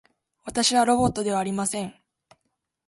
[0.45, 1.93] 私はロボットではありません